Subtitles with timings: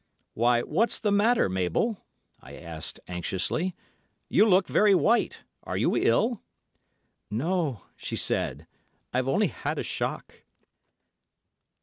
[0.33, 2.03] 'Why, what's the matter, Mabel?'
[2.39, 3.75] I asked anxiously;
[4.29, 5.43] 'you look very white!
[5.61, 6.41] Are you ill?'
[7.29, 8.65] 'No,' she said.
[9.13, 10.41] 'I've only had a shock.